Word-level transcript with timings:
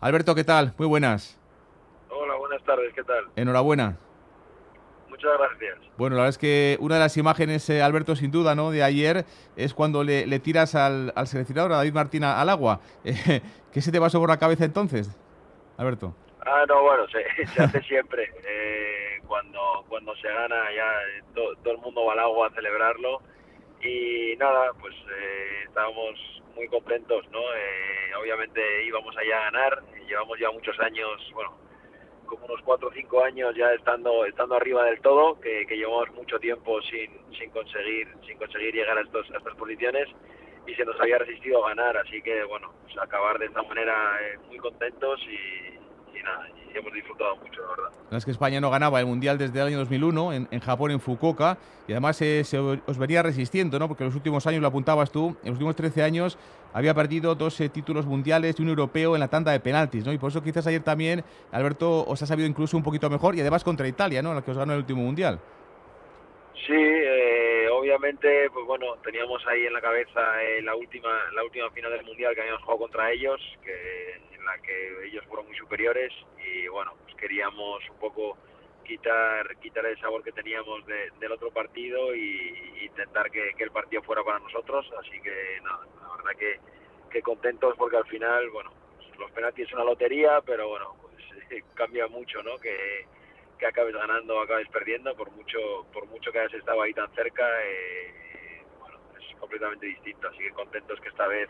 Alberto, 0.00 0.36
¿qué 0.36 0.44
tal? 0.44 0.74
Muy 0.78 0.86
buenas. 0.86 1.36
Hola, 2.08 2.36
buenas 2.36 2.62
tardes, 2.62 2.94
¿qué 2.94 3.02
tal? 3.02 3.24
Enhorabuena. 3.34 3.96
Muchas 5.08 5.32
gracias. 5.36 5.76
Bueno, 5.96 6.14
la 6.14 6.22
verdad 6.22 6.28
es 6.28 6.38
que 6.38 6.76
una 6.80 6.94
de 6.94 7.00
las 7.00 7.16
imágenes, 7.16 7.68
eh, 7.68 7.82
Alberto, 7.82 8.14
sin 8.14 8.30
duda, 8.30 8.54
¿no? 8.54 8.70
De 8.70 8.84
ayer 8.84 9.24
es 9.56 9.74
cuando 9.74 10.04
le, 10.04 10.38
tiras 10.38 10.76
al, 10.76 11.12
seleccionador, 11.26 11.72
a 11.72 11.76
David 11.78 11.94
Martín, 11.94 12.22
al 12.22 12.48
agua. 12.48 12.80
Eh, 13.04 13.40
¿Qué 13.72 13.80
se 13.80 13.90
te 13.90 13.98
pasó 13.98 14.20
por 14.20 14.28
la 14.28 14.38
cabeza 14.38 14.64
entonces, 14.64 15.18
Alberto? 15.76 16.14
Ah, 16.46 16.64
no, 16.68 16.80
bueno, 16.80 17.04
se, 17.08 17.46
se 17.54 17.60
hace 17.60 17.82
siempre. 17.82 18.32
Eh, 18.44 19.20
cuando, 19.26 19.84
cuando 19.88 20.14
se 20.14 20.28
gana, 20.28 20.56
ya 20.76 21.44
todo 21.64 21.74
el 21.74 21.78
mundo 21.78 22.04
va 22.04 22.12
al 22.12 22.20
agua 22.20 22.46
a 22.46 22.50
celebrarlo. 22.50 23.20
Y 23.82 24.36
nada, 24.36 24.72
pues 24.80 24.94
estábamos 25.66 26.42
muy 26.54 26.66
contentos, 26.68 27.28
¿no? 27.30 27.40
obviamente 28.20 28.60
íbamos 28.84 29.16
allá 29.16 29.38
a 29.38 29.50
ganar, 29.50 29.82
llevamos 30.06 30.38
ya 30.38 30.50
muchos 30.50 30.78
años, 30.80 31.30
bueno, 31.32 31.56
como 32.26 32.44
unos 32.46 32.60
cuatro 32.62 32.88
o 32.88 32.92
cinco 32.92 33.24
años 33.24 33.54
ya 33.56 33.72
estando 33.72 34.24
estando 34.24 34.54
arriba 34.54 34.84
del 34.84 35.00
todo, 35.00 35.40
que, 35.40 35.64
llevamos 35.68 36.10
mucho 36.12 36.38
tiempo 36.38 36.80
sin, 36.82 37.10
sin 37.36 37.50
conseguir 37.50 38.08
sin 38.26 38.38
conseguir 38.38 38.74
llegar 38.74 38.98
a, 38.98 39.02
estos, 39.02 39.30
a 39.30 39.38
estas 39.38 39.54
posiciones 39.56 40.08
y 40.66 40.74
se 40.74 40.84
nos 40.84 41.00
había 41.00 41.18
resistido 41.18 41.64
a 41.64 41.70
ganar, 41.70 41.96
así 41.96 42.20
que 42.22 42.44
bueno, 42.44 42.72
pues 42.82 42.96
acabar 42.98 43.38
de 43.38 43.46
esta 43.46 43.62
manera 43.62 44.18
eh, 44.22 44.38
muy 44.48 44.58
contentos 44.58 45.20
y, 45.22 45.78
y 46.14 46.78
hemos 46.78 46.92
disfrutado 46.92 47.36
mucho, 47.36 47.60
la 47.62 47.68
verdad. 47.68 47.90
es 48.12 48.24
que 48.24 48.30
España 48.30 48.60
no 48.60 48.70
ganaba 48.70 49.00
el 49.00 49.06
Mundial 49.06 49.38
desde 49.38 49.60
el 49.60 49.66
año 49.66 49.78
2001 49.78 50.32
en, 50.32 50.48
en 50.50 50.60
Japón, 50.60 50.90
en 50.90 51.00
Fukuoka, 51.00 51.58
y 51.86 51.92
además 51.92 52.16
se 52.16 52.42
os 52.58 52.98
venía 52.98 53.22
resistiendo, 53.22 53.78
¿no? 53.78 53.88
Porque 53.88 54.04
en 54.04 54.08
los 54.08 54.16
últimos 54.16 54.46
años, 54.46 54.60
lo 54.60 54.68
apuntabas 54.68 55.10
tú, 55.10 55.36
en 55.42 55.50
los 55.50 55.52
últimos 55.52 55.76
13 55.76 56.02
años 56.02 56.38
había 56.72 56.94
perdido 56.94 57.34
dos 57.34 57.60
eh, 57.60 57.68
títulos 57.68 58.06
mundiales 58.06 58.58
y 58.58 58.62
un 58.62 58.68
europeo 58.68 59.14
en 59.14 59.20
la 59.20 59.28
tanda 59.28 59.52
de 59.52 59.60
penaltis, 59.60 60.04
¿no? 60.04 60.12
Y 60.12 60.18
por 60.18 60.30
eso 60.30 60.42
quizás 60.42 60.66
ayer 60.66 60.82
también, 60.82 61.24
Alberto, 61.50 62.04
os 62.04 62.22
ha 62.22 62.26
sabido 62.26 62.48
incluso 62.48 62.76
un 62.76 62.82
poquito 62.82 63.08
mejor, 63.08 63.34
y 63.34 63.40
además 63.40 63.64
contra 63.64 63.88
Italia, 63.88 64.22
¿no? 64.22 64.34
La 64.34 64.42
que 64.42 64.50
os 64.50 64.58
ganó 64.58 64.72
el 64.72 64.80
último 64.80 65.02
Mundial. 65.02 65.40
Sí, 66.66 66.74
eh, 66.74 67.68
obviamente, 67.72 68.50
pues 68.50 68.66
bueno, 68.66 68.96
teníamos 69.02 69.44
ahí 69.46 69.64
en 69.64 69.72
la 69.72 69.80
cabeza 69.80 70.42
eh, 70.42 70.60
la 70.62 70.74
última 70.74 71.08
la 71.32 71.44
última 71.44 71.70
final 71.70 71.92
del 71.92 72.04
Mundial 72.04 72.34
que 72.34 72.40
habíamos 72.42 72.62
jugado 72.62 72.80
contra 72.80 73.10
ellos, 73.10 73.40
que 73.64 74.20
que 74.62 75.06
ellos 75.06 75.24
fueron 75.26 75.46
muy 75.46 75.56
superiores 75.56 76.12
y 76.38 76.68
bueno, 76.68 76.94
pues 77.04 77.14
queríamos 77.16 77.88
un 77.90 77.98
poco 77.98 78.36
quitar 78.84 79.56
quitar 79.58 79.84
el 79.84 80.00
sabor 80.00 80.22
que 80.22 80.32
teníamos 80.32 80.84
del 80.86 81.32
otro 81.32 81.50
partido 81.50 82.14
y, 82.14 82.86
intentar 82.86 83.30
que, 83.30 83.52
el 83.58 83.70
partido 83.70 84.02
fuera 84.02 84.24
para 84.24 84.38
nosotros, 84.38 84.90
así 84.98 85.20
que 85.20 85.60
nada, 85.62 85.86
la 86.00 86.16
verdad 86.16 86.38
que, 86.38 86.58
que 87.10 87.22
contentos 87.22 87.74
porque 87.76 87.98
al 87.98 88.06
final, 88.06 88.48
bueno, 88.50 88.72
pues 88.96 89.18
los 89.18 89.30
penaltis 89.32 89.66
es 89.66 89.74
una 89.74 89.84
lotería, 89.84 90.40
pero 90.40 90.68
bueno, 90.68 90.96
pues 91.02 91.64
cambia 91.74 92.08
mucho, 92.08 92.42
¿no? 92.42 92.58
Que, 92.58 93.06
que 93.58 93.66
acabes 93.66 93.94
ganando 93.94 94.36
o 94.36 94.40
acabes 94.40 94.68
perdiendo, 94.68 95.14
por 95.16 95.30
mucho 95.32 95.86
por 95.92 96.06
mucho 96.06 96.32
que 96.32 96.38
hayas 96.38 96.54
estado 96.54 96.80
ahí 96.82 96.94
tan 96.94 97.12
cerca, 97.14 97.44
eh, 97.64 98.62
bueno, 98.78 98.98
es 99.18 99.36
completamente 99.36 99.86
distinto, 99.86 100.28
así 100.28 100.38
que 100.38 100.50
contentos 100.52 101.00
que 101.00 101.08
esta 101.08 101.26
vez 101.26 101.48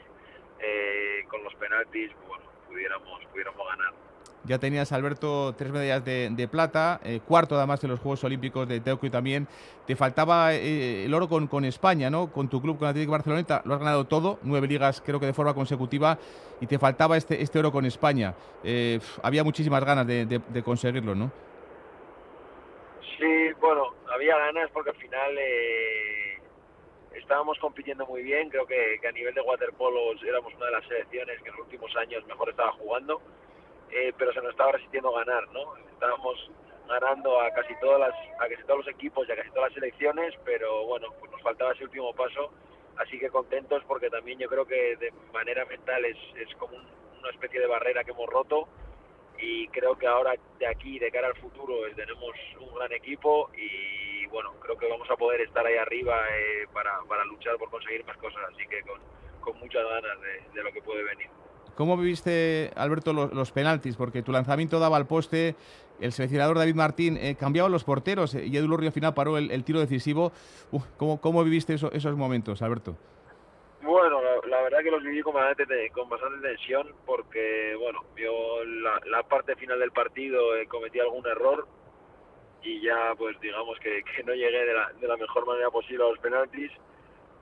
eh, 0.61 1.25
con 1.29 1.45
los 1.45 1.55
penaltis, 1.55 2.11
bueno, 2.27 2.48
pudiéramos, 2.69 3.25
pudiéramos 3.33 3.67
ganar. 3.67 4.09
Ya 4.45 4.59
tenías, 4.59 4.93
Alberto, 4.93 5.55
tres 5.59 5.71
medallas 5.71 6.05
de, 6.05 6.49
plata, 6.51 7.01
eh, 7.05 7.21
cuarto 7.27 7.57
además 7.57 7.83
de 7.83 7.89
los 7.89 8.01
Juegos 8.01 8.25
Olímpicos 8.25 8.67
de 8.67 8.81
Tokio 8.81 9.11
también. 9.11 9.47
Te 9.87 9.95
faltaba 9.95 10.55
eh, 10.55 11.05
el 11.05 11.13
oro 11.13 11.29
con, 11.29 11.49
con, 11.49 11.67
España, 11.67 12.09
¿no? 12.09 12.33
Con 12.33 12.49
tu 12.49 12.63
club, 12.63 12.79
con 12.79 12.89
Atlético 12.89 13.13
Barcelona, 13.13 13.63
lo 13.65 13.75
has 13.75 13.81
ganado 13.81 14.07
todo, 14.07 14.39
nueve 14.43 14.67
ligas 14.67 15.03
creo 15.05 15.21
que 15.21 15.27
de 15.27 15.35
forma 15.35 15.53
consecutiva, 15.53 16.19
y 16.61 16.67
te 16.67 16.79
faltaba 16.79 17.17
este, 17.19 17.43
este 17.43 17.59
oro 17.59 17.73
con 17.73 17.85
España. 17.85 18.35
Eh, 18.65 19.01
había 19.23 19.45
muchísimas 19.45 19.85
ganas 19.85 20.07
de, 20.07 20.63
conseguirlo, 20.65 21.15
¿no? 21.15 21.31
Sí, 23.19 23.53
bueno, 23.61 23.83
había 24.15 24.39
ganas 24.39 24.71
porque 24.73 24.91
al 24.91 24.97
final 24.97 25.39
estábamos 27.15 27.59
compitiendo 27.59 28.07
muy 28.07 28.23
bien, 28.23 28.49
creo 28.49 28.67
que, 28.67 29.01
a 29.07 29.13
nivel 29.13 29.35
de 29.35 29.41
waterpolo 29.41 30.13
éramos 30.27 30.55
una 30.55 30.67
de 30.67 30.73
las 30.73 30.85
selecciones 30.87 31.43
que 31.43 31.49
en 31.49 31.57
los 31.57 31.65
últimos 31.65 31.95
años 31.97 32.27
mejor 32.27 32.51
estaba 32.51 32.73
jugando, 32.73 33.21
eh, 33.91 34.13
pero 34.17 34.33
se 34.33 34.41
nos 34.41 34.51
estaba 34.51 34.73
resistiendo 34.73 35.13
ganar, 35.13 35.49
¿no? 35.53 35.77
Estábamos 35.93 36.51
ganando 36.89 37.41
a 37.41 37.51
casi 37.53 37.75
todas 37.81 38.01
las, 38.01 38.15
a 38.41 38.49
casi 38.49 38.63
todos 38.65 38.85
los 38.85 38.89
equipos 38.89 39.29
y 39.29 39.33
a 39.33 39.37
casi 39.37 39.51
todas 39.51 39.71
las 39.71 39.75
selecciones, 39.75 40.35
pero 40.45 40.87
bueno, 40.87 41.09
pues 41.21 41.31
nos 41.31 41.43
faltaba 41.43 41.73
ese 41.73 41.85
último 41.85 42.15
paso, 42.15 42.51
así 42.97 43.19
que 43.19 43.29
contentos 43.29 43.83
porque 43.87 44.11
también 44.11 44.39
yo 44.39 44.49
creo 44.49 44.67
que 44.67 44.97
de 44.97 45.13
manera 45.33 45.65
mental 45.67 46.05
es, 46.05 46.17
es 46.37 46.55
como 46.57 46.77
una 46.77 47.31
especie 47.31 47.61
de 47.61 47.67
barrera 47.67 48.05
que 48.05 48.13
hemos 48.13 48.29
roto 48.29 48.69
y 49.39 49.69
creo 49.69 49.97
que 49.97 50.07
ahora 50.07 50.35
de 50.59 50.67
aquí, 50.67 50.99
de 50.99 51.11
cara 51.11 51.29
al 51.29 51.37
futuro, 51.37 51.75
tenemos 51.95 52.35
un 52.61 52.75
gran 52.75 52.93
equipo 52.93 53.51
y 53.57 54.08
bueno, 54.31 54.53
creo 54.61 54.77
que 54.77 54.89
vamos 54.89 55.11
a 55.11 55.17
poder 55.17 55.41
estar 55.41 55.65
ahí 55.67 55.77
arriba 55.77 56.17
eh, 56.33 56.67
para, 56.73 57.01
para, 57.09 57.25
luchar 57.25 57.57
por 57.57 57.71
conseguir 57.71 58.05
más 58.07 58.17
cosas, 58.19 58.41
así 58.53 58.67
que 58.69 58.83
con, 58.83 59.01
con 59.41 59.59
muchas 59.61 59.85
ganas 59.85 60.19
de, 60.55 60.63
lo 60.63 60.73
que 60.73 60.83
puede 60.83 61.03
venir. 61.05 61.29
¿Cómo 61.75 61.97
viviste, 61.97 62.73
Alberto, 62.75 63.13
los, 63.13 63.53
penaltis? 63.53 63.97
Porque 63.97 64.23
tu 64.23 64.33
lanzamiento 64.33 64.81
daba 64.81 64.97
al 64.97 65.07
poste, 65.07 65.55
el 66.01 66.13
seleccionador 66.13 66.59
David 66.59 66.75
Martín 66.75 67.17
eh, 67.17 67.37
cambiaba 67.39 67.69
los 67.69 67.85
porteros 67.85 68.35
eh, 68.35 68.47
y 68.47 68.57
Edu 68.57 68.67
Lorrio 68.67 68.89
al 68.89 68.93
final 68.93 69.15
paró 69.15 69.39
el, 69.39 69.65
tiro 69.65 69.79
decisivo. 69.79 70.33
¿cómo, 70.97 71.21
¿cómo, 71.21 71.45
viviste 71.45 71.75
esos 71.75 72.17
momentos, 72.17 72.63
Alberto? 72.63 72.97
Bueno, 73.83 74.21
la, 74.47 74.63
verdad 74.63 74.81
que 74.83 74.91
los 74.91 75.03
viví 75.03 75.23
con 75.23 75.35
bastante, 75.35 75.91
con 75.91 76.09
bastante 76.09 76.47
tensión 76.49 76.93
porque, 77.07 77.77
bueno, 77.79 78.05
yo 78.17 78.65
la, 78.65 79.01
la 79.07 79.23
parte 79.23 79.55
final 79.57 79.79
del 79.79 79.93
partido 79.93 80.57
eh, 80.57 80.67
cometí 80.67 80.99
algún 80.99 81.27
error 81.27 81.67
y 82.63 82.81
ya, 82.81 83.15
pues 83.17 83.39
digamos 83.41 83.79
que, 83.81 84.03
que 84.03 84.23
no 84.25 84.35
llegué 84.35 84.65
de 84.65 84.75
la, 84.75 84.93
de 84.93 85.09
la, 85.09 85.17
mejor 85.17 85.47
manera 85.47 85.71
posible 85.71 86.05
a 86.05 86.09
los 86.09 86.19
penaltis. 86.19 86.71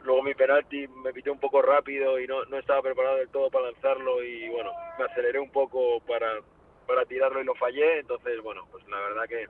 Luego 0.04 0.22
mi 0.22 0.34
penalti 0.34 0.86
me 0.88 1.12
pité 1.12 1.30
un 1.30 1.40
poco 1.40 1.62
rápido 1.62 2.20
y 2.20 2.26
no, 2.26 2.44
no 2.44 2.58
estaba 2.58 2.82
preparado 2.82 3.16
del 3.16 3.28
todo 3.28 3.50
para 3.50 3.70
lanzarlo 3.70 4.22
y, 4.22 4.48
bueno, 4.50 4.72
me 4.98 5.04
aceleré 5.04 5.40
un 5.40 5.50
poco 5.50 6.00
para, 6.00 6.40
para 6.86 7.04
tirarlo 7.06 7.40
y 7.40 7.44
lo 7.44 7.54
fallé. 7.54 8.00
Entonces, 8.00 8.40
bueno, 8.42 8.66
pues 8.70 8.86
la 8.88 9.00
verdad 9.00 9.24
que, 9.28 9.48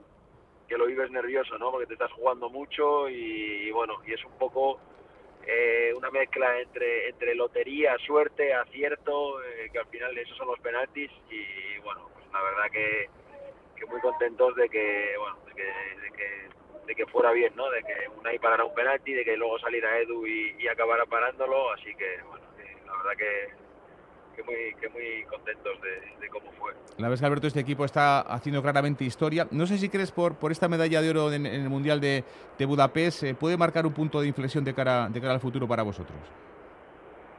que 0.67 0.77
lo 0.77 0.87
vives 0.87 1.11
nervioso, 1.11 1.57
¿no? 1.57 1.71
Porque 1.71 1.87
te 1.87 1.93
estás 1.93 2.11
jugando 2.13 2.49
mucho 2.49 3.09
y, 3.09 3.67
y 3.67 3.71
bueno, 3.71 3.99
y 4.07 4.13
es 4.13 4.25
un 4.25 4.37
poco 4.37 4.79
eh, 5.45 5.93
una 5.95 6.11
mezcla 6.11 6.59
entre, 6.59 7.09
entre 7.09 7.33
lotería, 7.35 7.95
suerte, 8.05 8.53
acierto, 8.53 9.41
eh, 9.43 9.69
que 9.71 9.79
al 9.79 9.87
final 9.87 10.17
esos 10.17 10.35
son 10.37 10.47
los 10.47 10.59
penaltis 10.59 11.09
y 11.29 11.79
bueno, 11.79 12.09
pues 12.13 12.25
la 12.33 12.41
verdad 12.41 12.63
que, 12.71 13.09
que 13.77 13.85
muy 13.85 14.01
contentos 14.01 14.55
de 14.55 14.69
que, 14.69 15.15
bueno, 15.17 15.37
de 15.45 15.53
que, 15.53 15.63
de 15.63 16.11
que, 16.11 16.85
de 16.87 16.95
que 16.95 17.05
fuera 17.07 17.31
bien, 17.31 17.53
¿no? 17.55 17.69
De 17.69 17.81
que 17.83 18.09
Unai 18.19 18.39
parara 18.39 18.65
un 18.65 18.73
penalti, 18.73 19.13
de 19.13 19.23
que 19.23 19.37
luego 19.37 19.59
saliera 19.59 19.99
Edu 19.99 20.25
y, 20.25 20.55
y 20.59 20.67
acabara 20.67 21.05
parándolo, 21.05 21.71
así 21.71 21.93
que 21.95 22.21
bueno, 22.23 22.45
la 22.85 22.97
verdad 22.97 23.17
que 23.17 23.67
que 24.37 24.43
muy, 24.43 24.75
que 24.79 24.89
muy 24.89 25.25
contentos 25.29 25.73
de, 25.81 26.29
cómo 26.29 26.51
fue. 26.51 26.71
La 26.97 27.09
vez 27.09 27.19
que 27.19 27.25
Alberto, 27.25 27.47
este 27.47 27.59
equipo 27.59 27.83
está 27.83 28.21
haciendo 28.21 28.61
claramente 28.61 29.03
historia. 29.03 29.47
No 29.51 29.65
sé 29.65 29.77
si 29.79 29.89
crees 29.89 30.11
por, 30.11 30.35
por 30.35 30.51
esta 30.51 30.67
medalla 30.67 31.01
de 31.01 31.09
oro 31.09 31.33
en, 31.33 31.45
el 31.45 31.69
Mundial 31.69 31.99
de, 31.99 32.23
de 32.57 32.65
Budapest, 32.65 33.23
eh, 33.23 33.33
¿puede 33.33 33.57
marcar 33.57 33.85
un 33.87 33.93
punto 33.93 34.21
de 34.21 34.27
inflexión 34.27 34.63
de 34.63 34.73
cara, 34.73 35.09
de 35.09 35.19
cara 35.19 35.33
al 35.33 35.39
futuro 35.39 35.67
para 35.67 35.81
vosotros? 35.81 36.17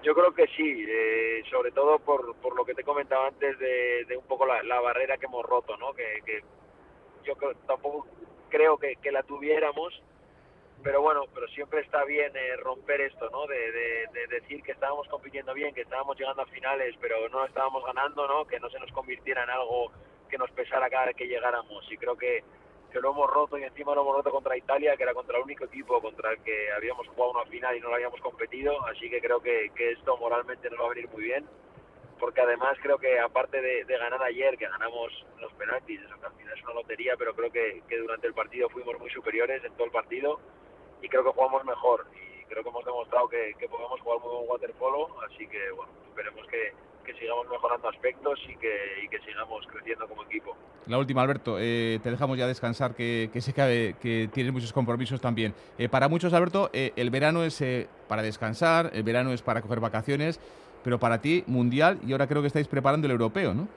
Yo 0.03 0.15
creo 0.15 0.33
que 0.33 0.47
sí, 0.57 0.85
eh, 0.89 1.43
sobre 1.51 1.73
todo 1.73 1.99
por, 1.99 2.37
por 2.37 2.55
lo 2.55 2.65
que 2.65 2.75
te 2.75 2.85
comentaba 2.85 3.29
antes 3.29 3.59
de, 3.59 4.05
de 4.05 4.17
un 4.17 4.25
poco 4.25 4.47
la, 4.47 4.63
la, 4.63 4.81
barrera 4.81 5.19
que 5.19 5.27
hemos 5.27 5.45
roto, 5.45 5.77
¿no? 5.77 5.93
Que, 5.93 6.23
que 6.25 6.43
yo 7.25 7.35
tampoco 7.67 8.07
creo 8.49 8.79
que, 8.79 8.97
que 8.97 9.11
la 9.11 9.23
tuviéramos, 9.25 10.01
pero 10.83 11.03
bueno, 11.03 11.25
pero 11.35 11.49
siempre 11.49 11.81
está 11.81 12.05
bien 12.05 12.33
eh, 12.37 12.57
romper 12.57 13.01
esto, 13.01 13.29
¿no? 13.31 13.47
De, 13.47 14.07
decir 14.29 14.63
que 14.63 14.73
estábamos 14.73 15.09
compitiendo 15.09 15.53
bien, 15.53 15.75
que 15.75 15.81
estábamos 15.81 16.17
llegando 16.17 16.43
a 16.43 16.47
finales, 16.47 16.95
pero 17.01 17.29
no 17.29 17.45
estábamos 17.45 17.85
ganando, 17.85 18.27
¿no? 18.29 18.47
Que 18.47 18.61
no 18.61 18.71
se 18.71 18.79
nos 18.79 18.91
convirtiera 18.93 19.43
en 19.43 19.51
algo 19.51 19.91
que 20.29 20.39
nos 20.39 20.51
pesara 20.53 20.89
cada 20.89 21.07
vez 21.07 21.17
que 21.17 21.27
llegáramos. 21.27 21.91
Y 21.91 21.97
creo 21.97 22.17
que, 22.17 22.45
que 22.91 23.01
lo 23.01 23.11
hemos 23.11 23.31
roto 23.31 23.59
y 23.59 23.65
encima 23.65 23.95
lo 23.95 24.03
hemos 24.03 24.17
roto 24.17 24.31
contra 24.31 24.57
Italia, 24.57 24.97
que 24.97 25.03
era 25.03 25.15
contra 25.15 25.37
el 25.39 25.45
único 25.45 25.65
equipo 25.65 26.01
contra 26.01 26.33
el 26.33 26.43
que 26.43 26.73
habíamos 26.73 27.07
jugado 27.09 27.33
una 27.33 27.45
final 27.47 27.77
y 27.77 27.81
no 27.81 27.89
lo 27.89 27.95
habíamos 27.95 28.21
competido. 28.21 28.85
Así 28.87 29.11
que 29.11 29.21
creo 29.21 29.41
que, 29.41 29.71
que 29.75 29.93
esto 29.93 30.17
moralmente 30.17 30.71
nos 30.71 30.81
va 30.81 30.87
a 30.87 30.95
venir 30.95 31.09
muy 31.11 31.25
bien. 31.25 31.47
Porque 32.19 32.41
además 32.41 32.77
creo 32.83 32.99
que 32.99 33.19
aparte 33.21 33.61
de, 33.61 33.85
ganar 33.85 34.21
ayer, 34.25 34.59
que 34.59 34.67
ganamos 34.67 35.25
los 35.41 35.53
penaltis, 35.53 36.01
eso 36.01 36.19
que 36.19 36.27
al 36.27 36.33
final 36.33 36.59
es 36.59 36.65
una 36.65 36.75
lotería, 36.75 37.17
pero 37.17 37.33
creo 37.33 37.53
que, 37.53 37.83
que 37.89 37.97
durante 37.97 38.27
el 38.27 38.35
partido 38.35 38.69
fuimos 38.71 38.99
muy 38.99 39.11
superiores 39.11 39.63
en 39.65 39.73
todo 39.75 39.85
el 39.85 39.93
partido 39.93 40.41
y 41.01 41.09
creo 41.09 41.25
que 41.25 41.31
jugamos 41.31 41.65
mejor 41.65 42.07
y 42.15 42.45
creo 42.47 42.63
que 42.63 42.71
hemos 42.71 42.85
demostrado 42.85 43.29
que, 43.29 43.55
podemos 43.71 44.01
jugar 44.01 44.21
muy 44.21 44.35
buen 44.35 44.51
waterpolo, 44.51 45.23
así 45.23 45.47
que 45.47 45.71
bueno, 45.71 45.93
esperemos 46.09 46.47
que, 46.49 46.73
sigamos 47.15 47.49
mejorando 47.49 47.89
aspectos 47.89 48.41
y 48.49 48.57
que, 48.57 49.05
y 49.05 49.09
que, 49.09 49.19
sigamos 49.21 49.67
creciendo 49.67 50.07
como 50.09 50.25
equipo. 50.25 50.57
La 50.87 50.99
última, 50.99 51.23
Alberto, 51.23 51.57
eh, 51.59 52.01
te 52.03 52.11
dejamos 52.11 52.39
ya 52.39 52.47
descansar, 52.47 52.95
que, 52.95 53.31
que 53.33 53.41
sé 53.41 53.53
que, 53.53 53.95
que 54.01 54.29
tienes 54.33 54.53
muchos 54.53 54.73
compromisos 54.73 55.21
también. 55.21 55.55
Eh, 55.79 55.89
para 55.89 56.09
muchos, 56.09 56.33
Alberto, 56.33 56.71
eh, 56.73 56.93
el 56.97 57.11
verano 57.11 57.45
es 57.45 57.63
para 58.09 58.23
descansar, 58.23 58.91
el 58.93 59.03
verano 59.03 59.33
es 59.33 59.43
para 59.43 59.63
coger 59.63 59.81
vacaciones, 59.81 60.41
pero 60.83 60.99
para 60.99 61.21
ti, 61.21 61.45
mundial, 61.47 61.99
y 62.07 62.13
ahora 62.13 62.27
creo 62.27 62.41
que 62.41 62.49
estáis 62.49 62.69
preparando 62.69 63.07
el 63.07 63.13
europeo, 63.13 63.55
¿no? 63.55 63.69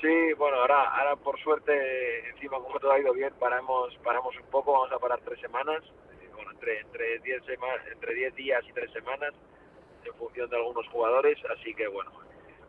Sí, 0.00 0.32
bueno, 0.34 0.58
ahora, 0.58 0.84
ahora 0.96 1.16
por 1.16 1.38
suerte, 1.40 2.28
encima 2.30 2.58
como 2.58 2.78
todo 2.78 2.92
ha 2.92 3.00
ido 3.00 3.12
bien, 3.12 3.32
paramos, 3.38 3.96
paramos 4.04 4.36
un 4.36 4.46
poco, 4.46 4.72
vamos 4.72 4.92
a 4.92 4.98
parar 4.98 5.18
tres 5.24 5.40
semanas, 5.40 5.82
eh, 6.22 6.28
bueno, 6.36 6.52
entre 6.52 6.80
entre 6.80 7.18
diez 7.18 7.44
semanas, 7.44 7.80
entre 7.90 8.14
diez 8.14 8.34
días 8.36 8.62
y 8.68 8.72
tres 8.72 8.92
semanas, 8.92 9.34
en 10.08 10.14
función 10.14 10.48
de 10.50 10.56
algunos 10.56 10.86
jugadores, 10.88 11.38
así 11.56 11.74
que 11.74 11.88
bueno, 11.88 12.10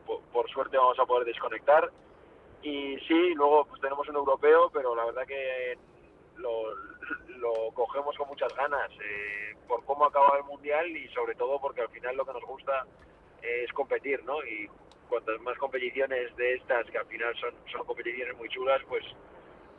por, 0.06 0.50
suerte 0.50 0.78
vamos 0.78 1.00
a 1.00 1.06
poder 1.06 1.26
desconectar 1.26 1.90
y 2.62 2.98
sí, 3.08 3.34
luego 3.36 3.66
pues 3.66 3.82
tenemos 3.82 4.08
un 4.10 4.16
europeo, 4.16 4.70
pero 4.74 4.96
la 4.96 5.06
verdad 5.06 5.26
que 5.26 5.78
lo, 6.38 6.74
lo 7.38 7.72
cogemos 7.74 8.16
con 8.18 8.28
muchas 8.28 8.54
ganas 8.56 8.92
eh, 9.04 9.56
por 9.68 9.84
cómo 9.86 10.06
acaba 10.06 10.38
el 10.38 10.44
mundial 10.44 10.88
y 10.90 11.08
sobre 11.10 11.36
todo 11.36 11.60
porque 11.60 11.82
al 11.82 11.90
final 11.90 12.18
lo 12.18 12.26
que 12.26 12.34
nos 12.34 12.44
gusta 12.44 12.86
es 13.42 13.72
competir, 13.74 14.24
¿no? 14.26 14.44
Y 14.44 14.70
cuantas 15.08 15.40
más 15.42 15.58
competiciones 15.58 16.36
de 16.36 16.56
estas, 16.56 16.86
que 16.92 16.98
al 16.98 17.06
final 17.06 17.36
son, 17.38 17.54
son 17.72 17.86
competiciones 17.86 18.36
muy 18.38 18.50
chulas, 18.50 18.82
pues 18.88 19.04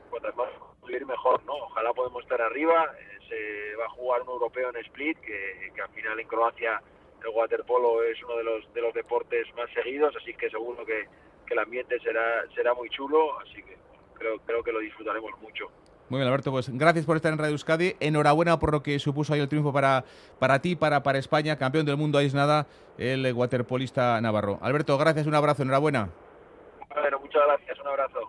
cuantas 0.09 0.35
más 0.37 0.51
cumplir 0.51 1.07
mejor, 1.07 1.43
¿no? 1.45 1.55
Ojalá 1.55 1.93
podemos 1.93 2.23
estar 2.23 2.41
arriba, 2.41 2.93
eh, 2.99 3.19
se 3.29 3.77
va 3.77 3.87
a 3.87 3.91
jugar 3.91 4.23
un 4.23 4.31
europeo 4.31 4.71
en 4.71 4.77
Split, 4.85 5.19
que, 5.21 5.71
que 5.75 5.83
al 5.83 5.91
final 5.91 6.19
en 6.19 6.27
Croacia 6.27 6.83
el 7.25 7.31
waterpolo 7.35 8.03
es 8.03 8.23
uno 8.25 8.37
de 8.37 8.45
los, 8.45 8.75
de 8.75 8.81
los 8.81 8.95
deportes 8.95 9.47
más 9.57 9.71
seguidos, 9.73 10.15
así 10.17 10.35
que 10.35 10.51
seguro 10.51 10.85
que, 10.85 11.07
que 11.47 11.55
el 11.55 11.61
ambiente 11.61 11.99
será, 12.01 12.45
será 12.55 12.75
muy 12.75 12.89
chulo, 12.91 13.39
así 13.41 13.63
que 13.63 13.77
creo, 14.15 14.39
creo 14.41 14.63
que 14.63 14.73
lo 14.73 14.81
disfrutaremos 14.81 15.31
mucho. 15.41 15.71
Muy 16.09 16.19
bien, 16.19 16.27
Alberto, 16.27 16.51
pues 16.51 16.69
gracias 16.77 17.07
por 17.07 17.15
estar 17.15 17.33
en 17.33 17.39
Radio 17.39 17.53
Euskadi. 17.53 17.95
Enhorabuena 18.01 18.59
por 18.59 18.73
lo 18.73 18.83
que 18.83 18.99
supuso 18.99 19.33
ahí 19.33 19.41
el 19.41 19.49
triunfo 19.49 19.73
para, 19.73 20.05
para 20.41 20.61
ti, 20.61 20.75
para, 20.75 21.05
para 21.05 21.19
España, 21.19 21.57
campeón 21.57 21.87
del 21.87 21.97
mundo, 21.97 22.19
ahí 22.19 22.27
es 22.27 22.35
nada, 22.35 22.67
el 22.99 23.33
waterpolista 23.33 24.21
navarro. 24.21 24.59
Alberto, 24.61 24.99
gracias, 24.99 25.29
un 25.29 25.37
abrazo, 25.37 25.63
enhorabuena. 25.63 26.11
Bueno, 26.93 27.21
muchas 27.21 27.43
gracias, 27.47 27.79
un 27.79 27.87
abrazo. 27.87 28.20